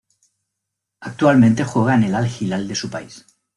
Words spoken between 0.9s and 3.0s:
Actualmente juega en el Al-Hilal de su